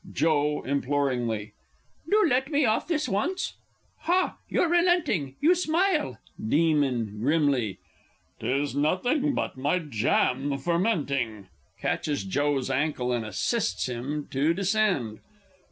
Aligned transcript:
Joe 0.11 0.63
(imploringly). 0.65 1.53
Do 2.09 2.25
let 2.27 2.49
me 2.49 2.65
off 2.65 2.87
this 2.87 3.07
once, 3.07 3.57
ha! 3.99 4.39
you're 4.49 4.67
relenting, 4.67 5.35
You 5.39 5.53
smile 5.53 6.17
Demon 6.43 7.19
(grimly). 7.19 7.77
'Tis 8.39 8.73
nothing 8.75 9.35
but 9.35 9.57
my 9.57 9.77
jam 9.77 10.57
fermenting! 10.57 11.49
[Catches 11.79 12.23
JOE's 12.23 12.69
_ankle, 12.71 13.15
and 13.15 13.23
assists 13.23 13.87
him 13.87 14.27
to 14.31 14.55
descend. 14.55 15.19